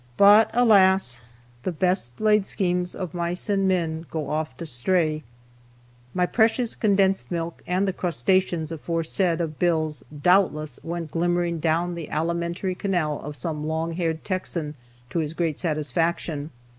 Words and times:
But, 0.17 0.49
alas! 0.53 1.21
"The 1.61 1.71
best 1.71 2.19
laid 2.19 2.47
schemes 2.47 2.95
o' 2.95 3.07
mice 3.13 3.49
and 3.49 3.67
men 3.67 4.07
Gang 4.11 4.25
aft 4.31 4.59
a 4.59 4.65
gley." 4.65 5.21
My 6.15 6.25
precious 6.25 6.73
condensed 6.73 7.29
milk, 7.29 7.61
and 7.67 7.87
the 7.87 7.93
crustaceans 7.93 8.71
aforesaid 8.71 9.39
of 9.39 9.59
Bill's, 9.59 10.03
doubtless 10.23 10.79
went 10.81 11.11
glimmering 11.11 11.59
down 11.59 11.93
the 11.93 12.09
alimentary 12.09 12.73
canal 12.73 13.19
of 13.19 13.35
some 13.35 13.67
long 13.67 13.93
haired 13.93 14.23
Texan, 14.23 14.73
to 15.11 15.19
his 15.19 15.35
great 15.35 15.59
satisfaction. 15.59 16.49